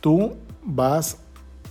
[0.00, 1.18] tú vas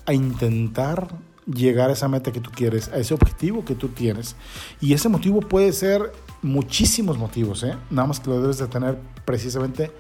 [0.06, 1.08] a intentar
[1.46, 4.36] llegar a esa meta que tú quieres, a ese objetivo que tú tienes.
[4.82, 7.76] Y ese motivo puede ser muchísimos motivos, ¿eh?
[7.92, 9.92] nada más que lo debes de tener precisamente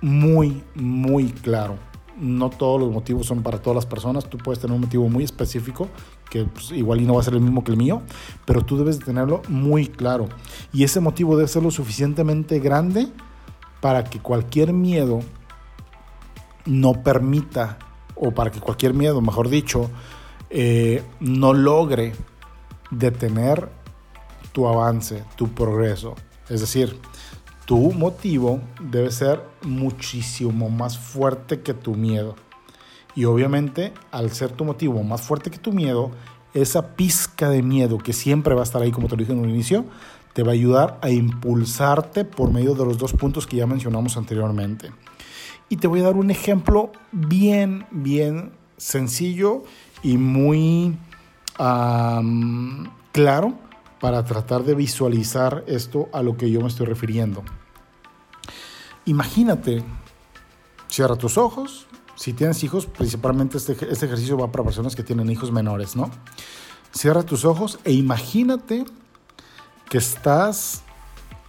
[0.00, 1.78] muy, muy claro
[2.18, 4.28] no todos los motivos son para todas las personas.
[4.28, 5.88] Tú puedes tener un motivo muy específico
[6.30, 8.02] que pues, igual y no va a ser el mismo que el mío,
[8.44, 10.28] pero tú debes de tenerlo muy claro.
[10.72, 13.08] Y ese motivo debe ser lo suficientemente grande
[13.80, 15.20] para que cualquier miedo
[16.64, 17.78] no permita,
[18.14, 19.90] o para que cualquier miedo, mejor dicho,
[20.50, 22.14] eh, no logre
[22.90, 23.68] detener
[24.52, 26.14] tu avance, tu progreso.
[26.48, 26.98] Es decir,
[27.66, 32.36] tu motivo debe ser muchísimo más fuerte que tu miedo.
[33.14, 36.10] Y obviamente, al ser tu motivo más fuerte que tu miedo,
[36.52, 39.38] esa pizca de miedo que siempre va a estar ahí, como te lo dije en
[39.38, 39.84] un inicio,
[40.32, 44.16] te va a ayudar a impulsarte por medio de los dos puntos que ya mencionamos
[44.16, 44.90] anteriormente.
[45.68, 49.62] Y te voy a dar un ejemplo bien, bien sencillo
[50.02, 50.96] y muy
[53.12, 53.54] claro
[54.04, 57.42] para tratar de visualizar esto a lo que yo me estoy refiriendo.
[59.06, 59.82] Imagínate,
[60.88, 65.30] cierra tus ojos, si tienes hijos, principalmente este, este, ejercicio va para personas que tienen
[65.30, 66.10] hijos menores, ¿no?
[66.92, 68.84] Cierra tus ojos e imagínate
[69.88, 70.82] que estás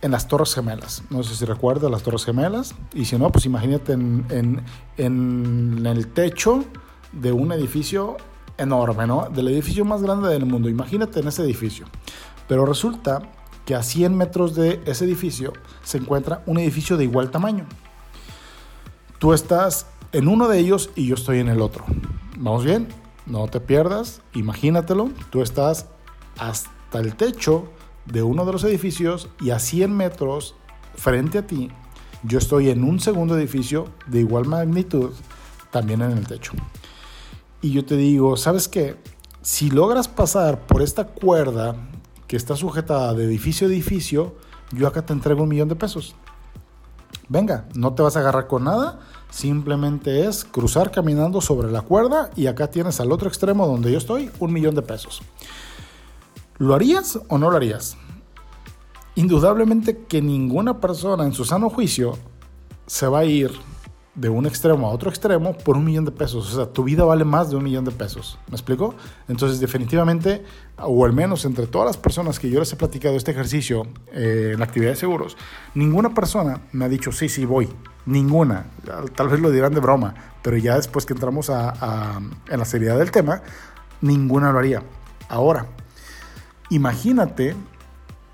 [0.01, 1.03] en las Torres Gemelas.
[1.09, 2.73] No sé si recuerdas las Torres Gemelas.
[2.93, 4.63] Y si no, pues imagínate en,
[4.95, 6.63] en el techo
[7.11, 8.15] de un edificio
[8.57, 9.29] enorme, ¿no?
[9.29, 10.69] Del edificio más grande del mundo.
[10.69, 11.85] Imagínate en ese edificio.
[12.47, 13.21] Pero resulta
[13.65, 15.53] que a 100 metros de ese edificio
[15.83, 17.65] se encuentra un edificio de igual tamaño.
[19.19, 21.85] Tú estás en uno de ellos y yo estoy en el otro.
[22.37, 22.87] ¿Vamos bien?
[23.25, 25.09] No te pierdas, imagínatelo.
[25.31, 25.87] Tú estás
[26.37, 27.69] hasta el techo
[28.05, 30.55] de uno de los edificios y a 100 metros
[30.95, 31.71] frente a ti,
[32.23, 35.11] yo estoy en un segundo edificio de igual magnitud,
[35.71, 36.53] también en el techo.
[37.61, 38.95] Y yo te digo, ¿sabes qué?
[39.41, 41.75] Si logras pasar por esta cuerda
[42.27, 44.35] que está sujetada de edificio a edificio,
[44.71, 46.15] yo acá te entrego un millón de pesos.
[47.27, 52.29] Venga, no te vas a agarrar con nada, simplemente es cruzar caminando sobre la cuerda
[52.35, 55.21] y acá tienes al otro extremo donde yo estoy un millón de pesos.
[56.57, 57.97] ¿Lo harías o no lo harías?
[59.15, 62.17] Indudablemente que ninguna persona en su sano juicio
[62.85, 63.51] se va a ir
[64.15, 66.53] de un extremo a otro extremo por un millón de pesos.
[66.53, 68.39] O sea, tu vida vale más de un millón de pesos.
[68.47, 68.95] ¿Me explico?
[69.27, 70.43] Entonces, definitivamente,
[70.77, 74.51] o al menos entre todas las personas que yo les he platicado este ejercicio eh,
[74.53, 75.37] en la actividad de seguros,
[75.73, 77.69] ninguna persona me ha dicho, sí, sí, voy.
[78.05, 78.67] Ninguna.
[79.15, 82.99] Tal vez lo dirán de broma, pero ya después que entramos a, en la seriedad
[82.99, 83.41] del tema,
[84.01, 84.83] ninguna lo haría.
[85.27, 85.65] Ahora,
[86.69, 87.55] imagínate,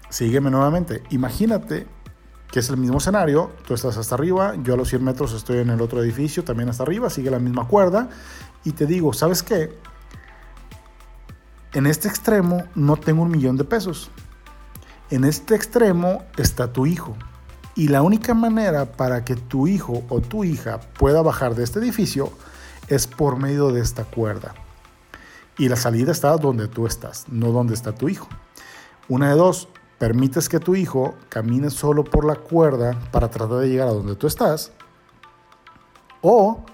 [0.09, 1.87] sígueme nuevamente, imagínate
[2.51, 5.59] que es el mismo escenario, tú estás hasta arriba, yo a los 100 metros estoy
[5.59, 8.09] en el otro edificio, también hasta arriba, sigue la misma cuerda,
[8.65, 9.73] y te digo, ¿sabes qué?
[11.73, 14.11] En este extremo no tengo un millón de pesos.
[15.09, 17.15] En este extremo está tu hijo.
[17.75, 21.79] Y la única manera para que tu hijo o tu hija pueda bajar de este
[21.79, 22.33] edificio
[22.89, 24.53] es por medio de esta cuerda.
[25.57, 28.27] Y la salida está donde tú estás, no donde está tu hijo.
[29.07, 29.69] Una de dos,
[30.01, 34.15] permites que tu hijo camine solo por la cuerda para tratar de llegar a donde
[34.15, 34.71] tú estás,
[36.21, 36.65] o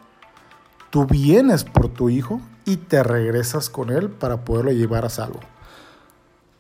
[0.90, 5.42] tú vienes por tu hijo y te regresas con él para poderlo llevar a salvo.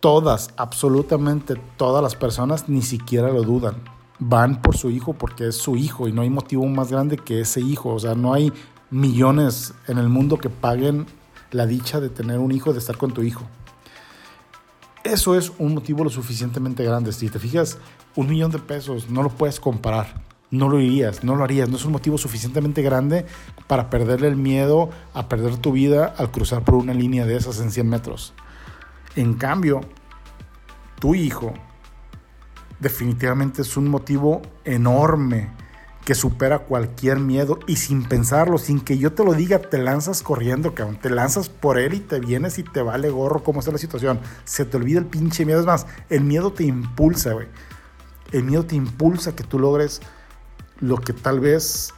[0.01, 3.75] Todas, absolutamente todas las personas ni siquiera lo dudan.
[4.19, 7.39] Van por su hijo porque es su hijo y no hay motivo más grande que
[7.39, 7.93] ese hijo.
[7.93, 8.51] O sea, no hay
[8.89, 11.05] millones en el mundo que paguen
[11.51, 13.43] la dicha de tener un hijo, de estar con tu hijo.
[15.03, 17.11] Eso es un motivo lo suficientemente grande.
[17.13, 17.77] Si te fijas,
[18.15, 20.25] un millón de pesos no lo puedes comparar.
[20.49, 21.69] No lo irías, no lo harías.
[21.69, 23.25] No es un motivo suficientemente grande
[23.67, 27.59] para perderle el miedo a perder tu vida al cruzar por una línea de esas
[27.59, 28.33] en 100 metros.
[29.15, 29.81] En cambio,
[30.99, 31.53] tu hijo
[32.79, 35.49] definitivamente es un motivo enorme
[36.07, 40.23] que supera cualquier miedo y sin pensarlo, sin que yo te lo diga, te lanzas
[40.23, 40.73] corriendo.
[41.01, 44.21] Te lanzas por él y te vienes y te vale gorro cómo está la situación.
[44.45, 45.59] Se te olvida el pinche miedo.
[45.59, 47.47] Es más, el miedo te impulsa, güey.
[48.31, 49.99] El miedo te impulsa que tú logres
[50.79, 51.93] lo que tal vez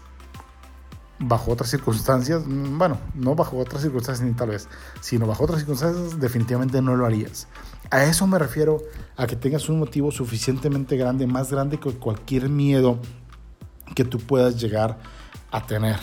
[1.19, 4.67] bajo otras circunstancias, mm, bueno, no bajo otras circunstancias ni tal vez,
[5.02, 7.48] sino bajo otras circunstancias definitivamente no lo harías.
[7.91, 8.82] A eso me refiero,
[9.17, 13.00] a que tengas un motivo suficientemente grande, más grande que cualquier miedo
[13.95, 14.97] que tú puedas llegar
[15.52, 15.97] a tener.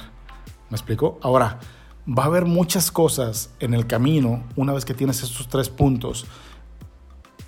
[0.71, 1.19] ¿Me explico?
[1.23, 1.61] Ahora,
[2.07, 6.27] va a haber muchas cosas en el camino una vez que tienes estos tres puntos.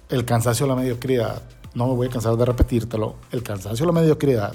[0.08, 1.42] El cansancio o la mediocridad,
[1.74, 4.54] no me voy a cansar de repetírtelo, el cansancio o la mediocridad,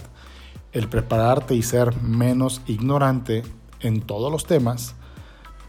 [0.71, 3.43] el prepararte y ser menos ignorante
[3.79, 4.95] en todos los temas,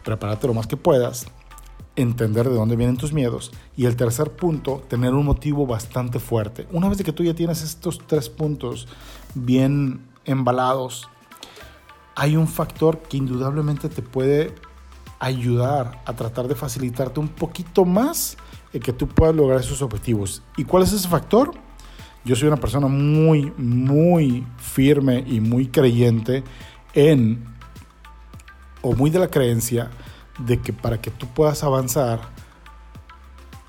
[0.03, 1.27] prepararte lo más que puedas,
[1.95, 6.67] entender de dónde vienen tus miedos y el tercer punto, tener un motivo bastante fuerte.
[6.71, 8.87] Una vez que tú ya tienes estos tres puntos
[9.35, 11.07] bien embalados,
[12.15, 14.55] hay un factor que indudablemente te puede
[15.19, 18.37] ayudar a tratar de facilitarte un poquito más
[18.73, 20.41] el que tú puedas lograr esos objetivos.
[20.57, 21.51] ¿Y cuál es ese factor?
[22.23, 26.43] Yo soy una persona muy, muy firme y muy creyente
[26.93, 27.45] en,
[28.81, 29.91] o muy de la creencia,
[30.39, 32.21] de que para que tú puedas avanzar,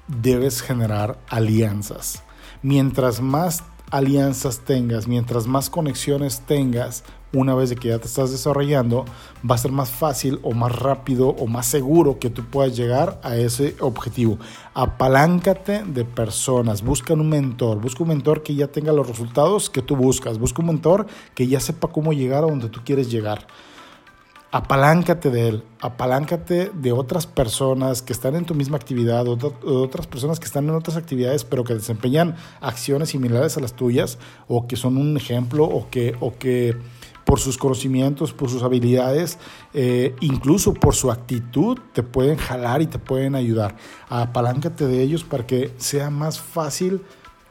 [0.08, 2.22] debes generar alianzas.
[2.62, 9.04] Mientras más alianzas tengas, mientras más conexiones tengas, una vez que ya te estás desarrollando,
[9.48, 13.20] va a ser más fácil o más rápido o más seguro que tú puedas llegar
[13.22, 14.38] a ese objetivo.
[14.74, 19.82] Apaláncate de personas, busca un mentor, busca un mentor que ya tenga los resultados que
[19.82, 23.46] tú buscas, busca un mentor que ya sepa cómo llegar a donde tú quieres llegar
[24.50, 30.38] apaláncate de él, apaláncate de otras personas que están en tu misma actividad, otras personas
[30.38, 34.76] que están en otras actividades, pero que desempeñan acciones similares a las tuyas, o que
[34.76, 36.76] son un ejemplo, o que, o que
[37.24, 39.38] por sus conocimientos, por sus habilidades,
[39.74, 43.76] eh, incluso por su actitud, te pueden jalar y te pueden ayudar.
[44.08, 47.02] Apaláncate de ellos para que sea más fácil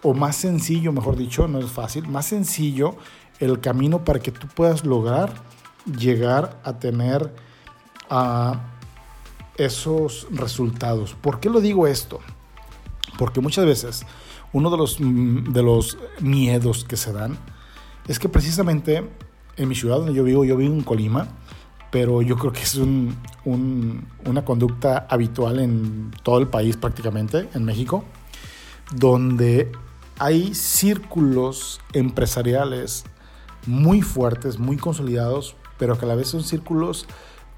[0.01, 2.95] o más sencillo, mejor dicho, no es fácil, más sencillo
[3.39, 5.34] el camino para que tú puedas lograr
[5.85, 7.33] llegar a tener
[9.57, 11.13] esos resultados.
[11.13, 12.19] ¿Por qué lo digo esto?
[13.17, 14.05] Porque muchas veces
[14.53, 17.37] uno de los, mm, de los miedos que se dan
[18.07, 19.09] es que precisamente
[19.57, 21.27] en mi ciudad donde yo vivo, yo vivo en Colima,
[21.91, 27.63] pero yo creo que es un, una conducta habitual en todo el país prácticamente, en
[27.63, 28.03] México,
[28.93, 29.71] donde
[30.19, 33.05] hay círculos empresariales
[33.65, 37.07] muy fuertes, muy consolidados, pero que a la vez son círculos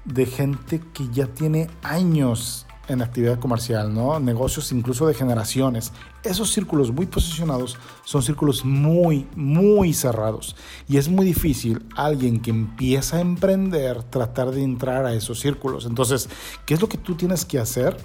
[0.04, 4.18] de gente que ya tiene años en actividad comercial, ¿no?
[4.18, 5.92] Negocios incluso de generaciones.
[6.24, 10.56] Esos círculos muy posicionados son círculos muy, muy cerrados.
[10.88, 15.84] Y es muy difícil alguien que empieza a emprender tratar de entrar a esos círculos.
[15.84, 16.28] Entonces,
[16.64, 17.96] ¿qué es lo que tú tienes que hacer?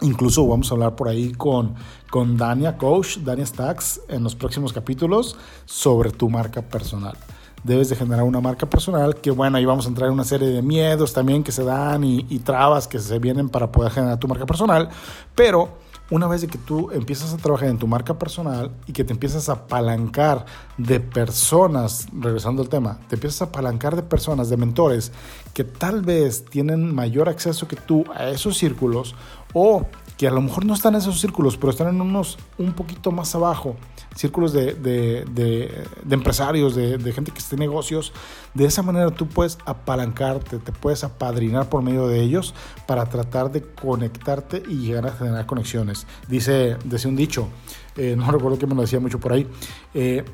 [0.00, 1.74] Incluso vamos a hablar por ahí con,
[2.10, 7.16] con Dania Coach, Dania Stacks, en los próximos capítulos sobre tu marca personal
[7.64, 10.48] debes de generar una marca personal, que bueno, ahí vamos a entrar en una serie
[10.48, 14.26] de miedos también que se dan y, trabas que se vienen para poder generar tu
[14.26, 14.88] marca personal,
[15.34, 19.12] pero una vez que tú empiezas a trabajar en tu marca personal y que te
[19.12, 20.44] empiezas a apalancar
[20.76, 25.12] de personas, regresando al tema, te empiezas a apalancar de personas, de mentores
[25.54, 29.14] que tal vez tienen mayor acceso que tú a esos círculos
[29.52, 29.86] o
[30.16, 33.10] que a lo mejor no están en esos círculos, pero están en unos un poquito
[33.10, 33.76] más abajo,
[34.14, 38.12] círculos de, de, de, empresarios, de, gente que esté en negocios.
[38.54, 42.54] De esa manera tú puedes apalancarte, te puedes apadrinar por medio de ellos
[42.86, 46.06] para tratar de conectarte y llegar a generar conexiones.
[46.28, 47.48] Dice, decía un dicho,
[47.96, 49.48] eh, no recuerdo que me lo decía mucho por ahí,
[49.94, 50.24] eh,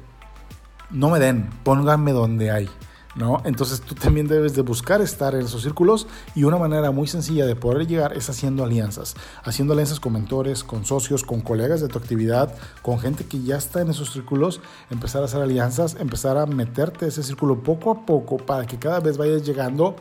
[0.91, 2.69] no me den, pónganme donde hay.
[3.19, 3.43] ¿No?
[3.45, 7.45] Entonces tú también debes de buscar estar en esos círculos y una manera muy sencilla
[7.47, 11.89] de poder llegar es haciendo alianzas, haciendo alianzas con mentores, con socios, con colegas de
[11.89, 16.39] tu actividad, con gente que ya está en esos círculos, empezar a hacer alianzas, empezar
[16.39, 19.97] a meterte ese círculo poco a poco para que cada vez vayas llegando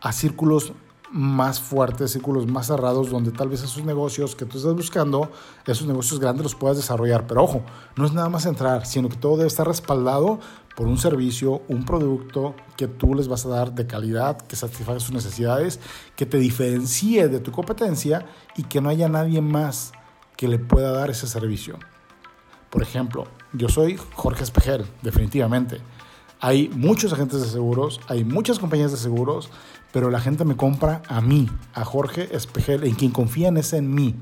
[0.00, 0.72] a círculos
[1.12, 5.30] más fuertes, círculos más cerrados, donde tal vez esos negocios que tú estás buscando,
[5.64, 7.26] esos negocios grandes los puedas desarrollar.
[7.26, 7.62] Pero ojo,
[7.96, 10.40] no es nada más entrar, sino que todo debe estar respaldado
[10.76, 15.00] por un servicio, un producto que tú les vas a dar de calidad, que satisfaga
[15.00, 15.80] sus necesidades,
[16.14, 19.92] que te diferencie de tu competencia y que no haya nadie más
[20.36, 21.78] que le pueda dar ese servicio.
[22.68, 25.80] Por ejemplo, yo soy Jorge Espejel, definitivamente.
[26.40, 29.48] Hay muchos agentes de seguros, hay muchas compañías de seguros,
[29.92, 33.94] pero la gente me compra a mí, a Jorge Espejel, en quien confían es en
[33.94, 34.14] mí.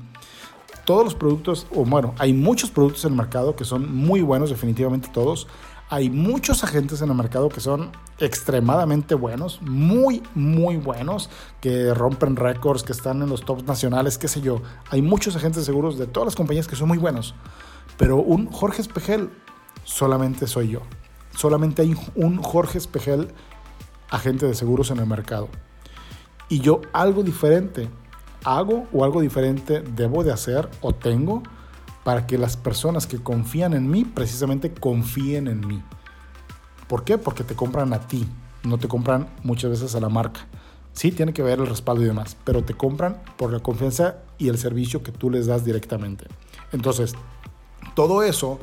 [0.85, 4.51] Todos los productos, o bueno, hay muchos productos en el mercado que son muy buenos,
[4.51, 5.47] definitivamente todos,
[5.89, 11.29] hay muchos agentes en el mercado que son extremadamente buenos, muy, muy buenos,
[11.61, 14.61] que rompen récords, que están en los tops nacionales, qué sé yo.
[14.89, 17.35] Hay muchos agentes seguros de todas las compañías que son muy buenos.
[17.97, 19.29] Pero un Jorge Espejel
[19.83, 20.81] solamente soy yo.
[21.35, 23.29] Solamente hay un Jorge Espejel
[24.09, 25.49] agente de seguros en el mercado.
[26.49, 27.89] Y yo algo diferente
[28.43, 31.43] hago o algo diferente debo de hacer o tengo
[32.05, 35.81] para que las personas que confían en mí precisamente confíen en mí.
[36.87, 37.17] ¿Por qué?
[37.17, 38.27] Porque te compran a ti,
[38.63, 40.41] no te compran muchas veces a la marca.
[40.93, 44.49] Sí, tiene que ver el respaldo y demás, pero te compran por la confianza y
[44.49, 46.27] el servicio que tú les das directamente.
[46.71, 47.15] Entonces,
[47.95, 48.59] todo eso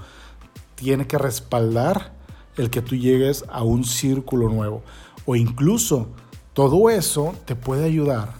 [0.76, 2.12] tiene que respaldar
[2.57, 4.85] el que tú llegues a un círculo nuevo.
[5.26, 6.11] O incluso
[6.52, 8.35] todo eso te puede ayudar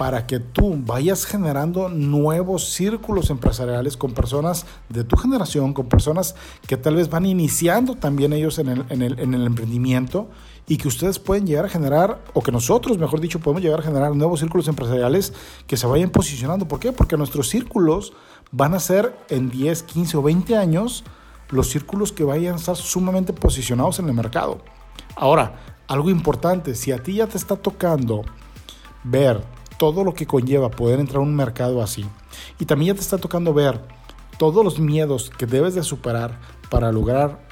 [0.00, 6.36] para que tú vayas generando nuevos círculos empresariales con personas de tu generación, con personas
[6.66, 10.30] que tal vez van iniciando también ellos en el, en el, en el emprendimiento
[10.66, 13.82] y que ustedes pueden llegar a generar, o que nosotros, mejor dicho, podemos llegar a
[13.82, 15.34] generar nuevos círculos empresariales
[15.66, 16.66] que se vayan posicionando.
[16.66, 16.92] ¿Por qué?
[16.92, 18.14] Porque nuestros círculos
[18.52, 21.04] van a ser en 10, 15 o 20 años
[21.50, 24.62] los círculos que vayan a estar sumamente posicionados en el mercado.
[25.14, 28.22] Ahora, algo importante, si a ti ya te está tocando
[29.04, 32.04] ver todo lo que conlleva poder entrar a un mercado así.
[32.58, 33.80] Y también ya te está tocando ver
[34.36, 36.38] todos los miedos que debes de superar
[36.68, 37.48] para lograr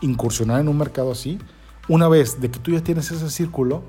[0.00, 1.38] incursionar en un mercado así.
[1.86, 3.82] Una vez de que tú ya tienes ese círculo,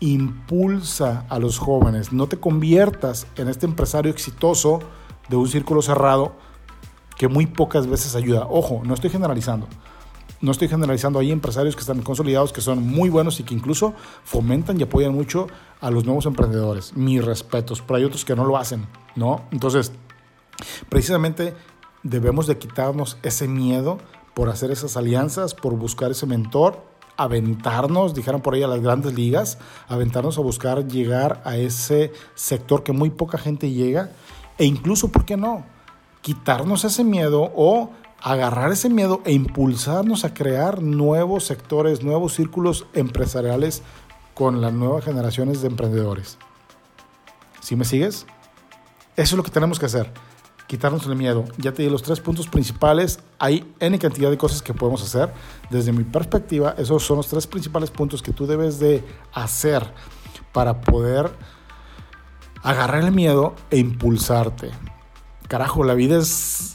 [0.00, 2.12] impulsa a los jóvenes.
[2.12, 4.80] No te conviertas en este empresario exitoso
[5.28, 6.32] de un círculo cerrado
[7.16, 8.48] que muy pocas veces ayuda.
[8.50, 9.68] Ojo, no estoy generalizando
[10.40, 13.94] no estoy generalizando, hay empresarios que están consolidados, que son muy buenos y que incluso
[14.24, 15.48] fomentan y apoyan mucho
[15.80, 16.96] a los nuevos emprendedores.
[16.96, 18.86] Mis respetos, pero hay otros que no lo hacen,
[19.16, 19.42] ¿no?
[19.50, 19.92] Entonces,
[20.88, 21.54] precisamente
[22.02, 23.98] debemos de quitarnos ese miedo
[24.34, 26.82] por hacer esas alianzas, por buscar ese mentor,
[27.16, 32.82] aventarnos, dijeron por ahí a las grandes ligas, aventarnos a buscar llegar a ese sector
[32.82, 34.12] que muy poca gente llega
[34.56, 35.64] e incluso, ¿por qué no?
[36.22, 37.90] Quitarnos ese miedo o
[38.22, 43.82] agarrar ese miedo e impulsarnos a crear nuevos sectores, nuevos círculos empresariales
[44.34, 46.38] con las nuevas generaciones de emprendedores.
[47.60, 48.26] ¿Sí me sigues?
[49.16, 50.12] Eso es lo que tenemos que hacer,
[50.66, 51.44] quitarnos el miedo.
[51.58, 55.32] Ya te di los tres puntos principales, hay N cantidad de cosas que podemos hacer.
[55.68, 59.92] Desde mi perspectiva, esos son los tres principales puntos que tú debes de hacer
[60.52, 61.30] para poder
[62.62, 64.70] agarrar el miedo e impulsarte.
[65.48, 66.74] Carajo, la vida es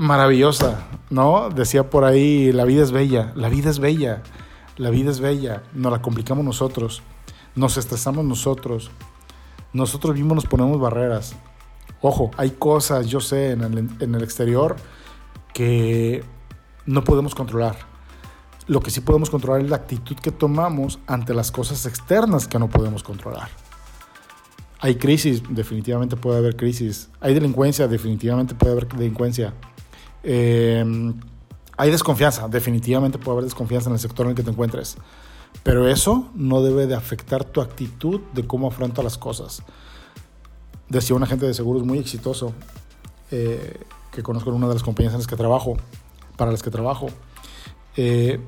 [0.00, 1.50] maravillosa, ¿no?
[1.50, 4.22] Decía por ahí, la vida es bella, la vida es bella,
[4.78, 7.02] la vida es bella, nos la complicamos nosotros,
[7.54, 8.90] nos estresamos nosotros,
[9.74, 11.36] nosotros mismos nos ponemos barreras.
[12.00, 14.76] Ojo, hay cosas, yo sé, en el, en el exterior
[15.52, 16.24] que
[16.86, 17.76] no podemos controlar.
[18.68, 22.58] Lo que sí podemos controlar es la actitud que tomamos ante las cosas externas que
[22.58, 23.50] no podemos controlar.
[24.78, 27.10] Hay crisis, definitivamente puede haber crisis.
[27.20, 29.52] Hay delincuencia, definitivamente puede haber delincuencia.
[30.22, 30.84] Eh,
[31.80, 34.98] hay desconfianza, definitivamente puede haber desconfianza en el sector en el que te encuentres.
[35.62, 39.62] Pero eso no debe de afectar tu actitud de cómo afronta las cosas.
[40.90, 42.52] Decía un agente de seguros muy exitoso
[43.30, 43.80] eh,
[44.12, 45.78] que conozco en una de las compañías en las que trabajo,
[46.36, 47.08] para las que trabajo.
[47.96, 48.40] Eh,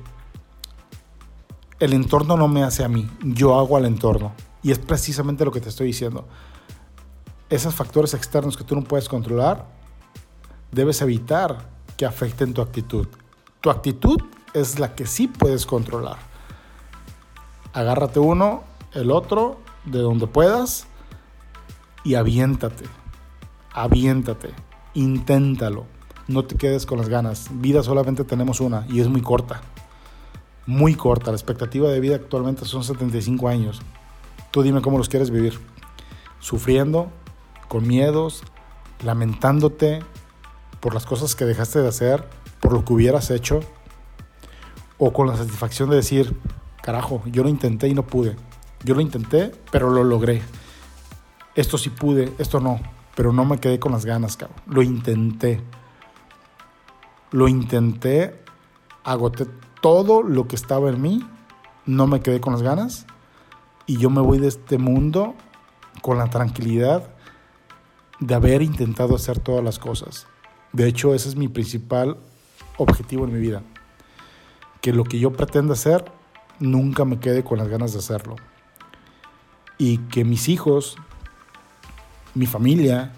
[1.79, 4.33] el entorno no me hace a mí, yo hago al entorno.
[4.61, 6.27] Y es precisamente lo que te estoy diciendo.
[7.49, 9.67] Esos factores externos que tú no puedes controlar,
[10.73, 13.07] debes evitar que afecten tu actitud.
[13.61, 14.19] Tu actitud
[14.53, 16.17] es la que sí puedes controlar.
[17.73, 18.63] Agárrate uno,
[18.93, 20.87] el otro, de donde puedas
[22.03, 22.85] y aviéntate.
[23.71, 24.51] Aviéntate.
[24.93, 25.85] Inténtalo.
[26.27, 27.49] No te quedes con las ganas.
[27.51, 29.61] Vida solamente tenemos una y es muy corta.
[30.65, 31.31] Muy corta.
[31.31, 33.81] La expectativa de vida actualmente son 75 años.
[34.51, 35.59] Tú dime cómo los quieres vivir.
[36.39, 37.09] Sufriendo,
[37.67, 38.43] con miedos,
[39.03, 40.01] lamentándote
[40.83, 42.27] por las cosas que dejaste de hacer,
[42.59, 43.61] por lo que hubieras hecho,
[44.97, 46.37] o con la satisfacción de decir,
[46.81, 48.35] carajo, yo lo intenté y no pude.
[48.83, 50.41] Yo lo intenté, pero lo logré.
[51.55, 52.81] Esto sí pude, esto no,
[53.15, 54.59] pero no me quedé con las ganas, cabrón.
[54.67, 55.61] Lo intenté.
[57.31, 58.43] Lo intenté,
[59.05, 59.45] agoté
[59.81, 61.25] todo lo que estaba en mí,
[61.85, 63.05] no me quedé con las ganas
[63.85, 65.33] y yo me voy de este mundo
[66.01, 67.09] con la tranquilidad
[68.19, 70.27] de haber intentado hacer todas las cosas.
[70.73, 72.17] De hecho, ese es mi principal
[72.77, 73.63] objetivo en mi vida.
[74.81, 76.11] Que lo que yo pretendo hacer
[76.59, 78.35] nunca me quede con las ganas de hacerlo.
[79.77, 80.97] Y que mis hijos,
[82.33, 83.13] mi familia,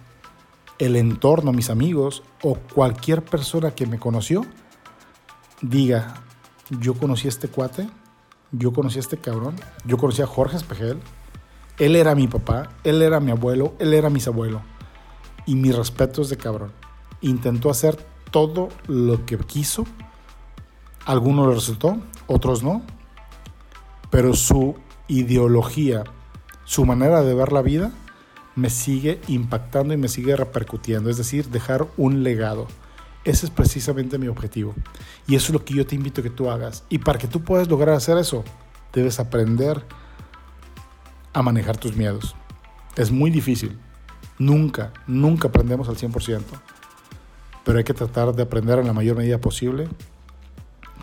[0.77, 4.45] el entorno, mis amigos o cualquier persona que me conoció
[5.61, 6.15] diga,
[6.69, 7.87] yo conocí a este cuate
[8.57, 10.99] yo conocí a este cabrón, yo conocí a Jorge Espejel,
[11.77, 14.61] él era mi papá, él era mi abuelo, él era mi abuelo.
[15.45, 16.71] Y mi respeto es de cabrón.
[17.21, 17.97] Intentó hacer
[18.31, 19.85] todo lo que quiso.
[21.05, 21.97] Algunos le resultó,
[22.27, 22.81] otros no.
[24.09, 24.75] Pero su
[25.07, 26.03] ideología,
[26.63, 27.91] su manera de ver la vida,
[28.55, 31.09] me sigue impactando y me sigue repercutiendo.
[31.09, 32.67] Es decir, dejar un legado.
[33.23, 34.75] Ese es precisamente mi objetivo.
[35.27, 36.83] Y eso es lo que yo te invito a que tú hagas.
[36.89, 38.43] Y para que tú puedas lograr hacer eso,
[38.93, 39.83] debes aprender
[41.33, 42.35] a manejar tus miedos.
[42.95, 43.77] Es muy difícil.
[44.37, 46.43] Nunca, nunca aprendemos al 100%.
[47.65, 49.89] Pero hay que tratar de aprender en la mayor medida posible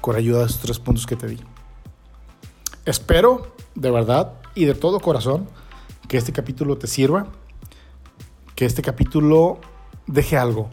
[0.01, 1.39] con ayuda de esos tres puntos que te di.
[2.87, 5.47] Espero, de verdad y de todo corazón,
[6.09, 7.27] que este capítulo te sirva,
[8.55, 9.61] que este capítulo
[10.07, 10.71] deje algo,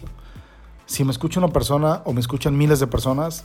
[0.89, 3.43] si me escucha una persona o me escuchan miles de personas,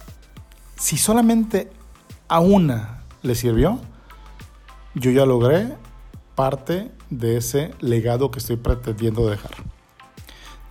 [0.77, 1.71] si solamente
[2.27, 3.81] a una le sirvió,
[4.95, 5.75] yo ya logré
[6.35, 9.51] parte de ese legado que estoy pretendiendo dejar.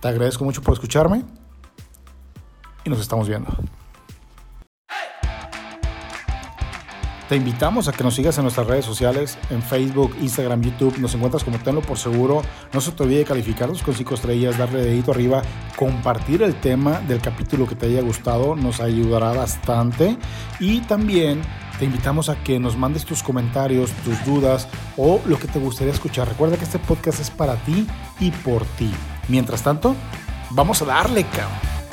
[0.00, 1.24] Te agradezco mucho por escucharme
[2.84, 3.50] y nos estamos viendo.
[7.28, 10.98] Te invitamos a que nos sigas en nuestras redes sociales, en Facebook, Instagram, YouTube.
[10.98, 12.42] Nos encuentras como Tenlo por Seguro.
[12.74, 15.40] No se te olvide calificarnos con 5 estrellas, darle dedito arriba,
[15.74, 18.54] compartir el tema del capítulo que te haya gustado.
[18.54, 20.18] Nos ayudará bastante.
[20.60, 21.40] Y también
[21.78, 24.68] te invitamos a que nos mandes tus comentarios, tus dudas
[24.98, 26.28] o lo que te gustaría escuchar.
[26.28, 27.86] Recuerda que este podcast es para ti
[28.20, 28.92] y por ti.
[29.28, 29.96] Mientras tanto,
[30.50, 31.83] vamos a darle, cabrón.